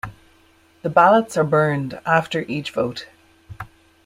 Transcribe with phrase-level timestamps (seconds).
[0.81, 3.05] The ballots are burned after each vote.